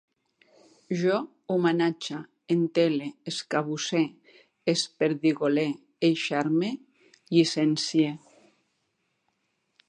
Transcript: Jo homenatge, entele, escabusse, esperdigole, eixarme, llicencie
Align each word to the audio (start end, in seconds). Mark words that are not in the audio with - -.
Jo 0.99 1.17
homenatge, 1.55 2.17
entele, 2.55 3.09
escabusse, 3.31 4.01
esperdigole, 4.73 5.67
eixarme, 6.09 6.73
llicencie 7.37 8.09